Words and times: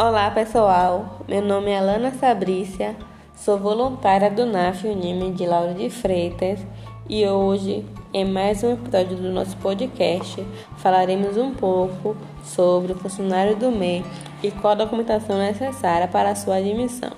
Olá 0.00 0.30
pessoal, 0.30 1.18
meu 1.26 1.42
nome 1.42 1.72
é 1.72 1.78
Alana 1.78 2.12
Sabrícia, 2.12 2.94
sou 3.34 3.58
voluntária 3.58 4.30
do 4.30 4.46
NAF 4.46 4.86
Unime 4.86 5.32
de 5.32 5.44
Lauro 5.44 5.74
de 5.74 5.90
Freitas 5.90 6.60
e 7.08 7.26
hoje, 7.26 7.84
em 8.14 8.24
mais 8.24 8.62
um 8.62 8.74
episódio 8.74 9.16
do 9.16 9.28
nosso 9.32 9.56
podcast, 9.56 10.46
falaremos 10.76 11.36
um 11.36 11.52
pouco 11.52 12.16
sobre 12.44 12.92
o 12.92 12.94
funcionário 12.94 13.56
do 13.56 13.72
MEI 13.72 14.04
e 14.40 14.52
qual 14.52 14.74
a 14.74 14.76
documentação 14.76 15.36
necessária 15.36 16.06
para 16.06 16.30
a 16.30 16.36
sua 16.36 16.58
admissão. 16.58 17.10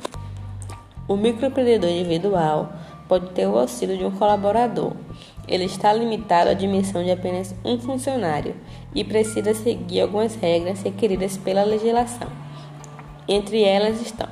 O 1.06 1.18
microempreendedor 1.18 1.90
individual 1.90 2.72
pode 3.06 3.28
ter 3.32 3.46
o 3.46 3.58
auxílio 3.58 3.98
de 3.98 4.06
um 4.06 4.10
colaborador. 4.10 4.92
Ele 5.46 5.64
está 5.64 5.92
limitado 5.92 6.48
à 6.48 6.52
admissão 6.52 7.04
de 7.04 7.10
apenas 7.10 7.54
um 7.62 7.78
funcionário 7.78 8.54
e 8.94 9.04
precisa 9.04 9.52
seguir 9.52 10.00
algumas 10.00 10.34
regras 10.34 10.80
requeridas 10.80 11.36
pela 11.36 11.62
legislação. 11.62 12.49
Entre 13.28 13.62
elas 13.62 14.00
estão 14.00 14.28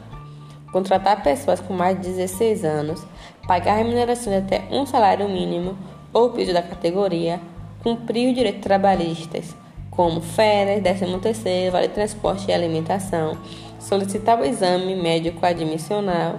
contratar 0.72 1.22
pessoas 1.22 1.60
com 1.60 1.74
mais 1.74 1.96
de 1.96 2.08
16 2.08 2.64
anos, 2.64 3.04
pagar 3.46 3.76
remuneração 3.76 4.32
de 4.32 4.38
até 4.38 4.68
um 4.70 4.84
salário 4.84 5.28
mínimo 5.28 5.76
ou 6.12 6.30
piso 6.30 6.52
da 6.52 6.62
categoria, 6.62 7.40
cumprir 7.82 8.28
os 8.28 8.34
direitos 8.34 8.62
trabalhistas, 8.62 9.56
como 9.90 10.20
férias, 10.20 10.82
13 10.82 11.18
terceiro, 11.18 11.72
vale 11.72 11.88
transporte 11.88 12.48
e 12.48 12.52
alimentação, 12.52 13.36
solicitar 13.80 14.38
o 14.38 14.44
exame 14.44 14.94
médico 14.94 15.44
admissional, 15.44 16.38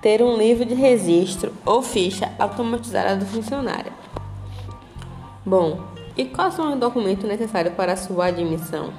ter 0.00 0.22
um 0.22 0.36
livro 0.36 0.64
de 0.64 0.74
registro 0.74 1.52
ou 1.64 1.82
ficha 1.82 2.32
automatizada 2.38 3.16
do 3.16 3.26
funcionário. 3.26 3.92
Bom, 5.44 5.80
e 6.16 6.24
quais 6.24 6.54
são 6.54 6.72
os 6.72 6.80
documentos 6.80 7.24
necessários 7.24 7.74
para 7.74 7.92
a 7.92 7.96
sua 7.96 8.26
admissão? 8.26 8.92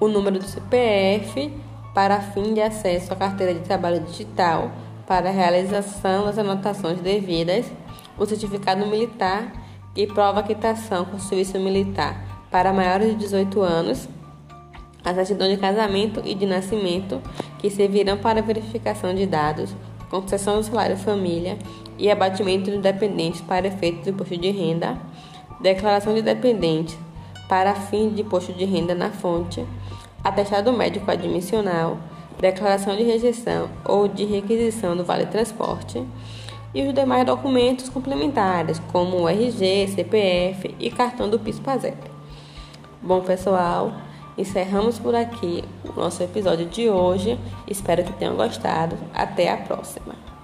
O 0.00 0.08
número 0.08 0.38
do 0.38 0.44
CPF, 0.44 1.52
para 1.96 2.20
fim 2.20 2.52
de 2.52 2.60
acesso 2.60 3.10
à 3.14 3.16
carteira 3.16 3.54
de 3.54 3.60
trabalho 3.60 4.00
digital 4.00 4.70
para 5.06 5.30
realização 5.30 6.26
das 6.26 6.36
anotações 6.36 7.00
devidas, 7.00 7.64
o 8.18 8.26
certificado 8.26 8.86
militar 8.86 9.50
e 9.96 10.06
prova 10.06 10.42
quitação 10.42 11.06
com 11.06 11.18
serviço 11.18 11.58
militar 11.58 12.44
para 12.50 12.70
maiores 12.70 13.12
de 13.12 13.14
18 13.14 13.62
anos, 13.62 14.10
a 15.02 15.14
certidão 15.14 15.48
de 15.48 15.56
casamento 15.56 16.20
e 16.22 16.34
de 16.34 16.44
nascimento, 16.44 17.18
que 17.58 17.70
servirão 17.70 18.18
para 18.18 18.42
verificação 18.42 19.14
de 19.14 19.24
dados, 19.24 19.74
concessão 20.10 20.56
do 20.56 20.64
salário 20.64 20.98
família 20.98 21.56
e 21.96 22.10
abatimento 22.10 22.70
de 22.70 22.76
dependentes 22.76 23.40
para 23.40 23.68
efeito 23.68 24.02
do 24.02 24.10
imposto 24.10 24.36
de 24.36 24.50
renda, 24.50 24.98
declaração 25.62 26.12
de 26.12 26.20
dependentes 26.20 26.98
para 27.48 27.74
fim 27.74 28.10
de 28.10 28.20
imposto 28.20 28.52
de 28.52 28.66
renda 28.66 28.94
na 28.94 29.10
fonte, 29.10 29.64
atestado 30.26 30.72
médico 30.72 31.08
admissional, 31.08 31.98
declaração 32.40 32.96
de 32.96 33.04
rejeição 33.04 33.70
ou 33.84 34.08
de 34.08 34.24
requisição 34.24 34.96
do 34.96 35.04
Vale 35.04 35.26
Transporte 35.26 36.04
e 36.74 36.82
os 36.82 36.92
demais 36.92 37.24
documentos 37.24 37.88
complementares, 37.88 38.80
como 38.90 39.20
o 39.20 39.28
RG, 39.28 39.86
CPF 39.94 40.74
e 40.80 40.90
cartão 40.90 41.30
do 41.30 41.38
PIS/PASEP. 41.38 41.96
Bom, 43.00 43.20
pessoal, 43.20 43.92
encerramos 44.36 44.98
por 44.98 45.14
aqui 45.14 45.62
o 45.84 45.92
nosso 45.98 46.22
episódio 46.24 46.66
de 46.66 46.90
hoje. 46.90 47.38
Espero 47.68 48.02
que 48.02 48.12
tenham 48.14 48.34
gostado. 48.34 48.98
Até 49.14 49.48
a 49.48 49.56
próxima. 49.56 50.35